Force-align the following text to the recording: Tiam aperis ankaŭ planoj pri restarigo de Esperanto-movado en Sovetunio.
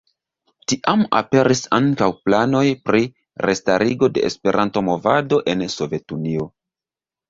Tiam 0.71 1.03
aperis 1.19 1.61
ankaŭ 1.79 2.09
planoj 2.23 2.63
pri 2.89 3.05
restarigo 3.49 4.13
de 4.19 4.27
Esperanto-movado 4.33 5.45
en 5.57 5.67
Sovetunio. 5.81 6.55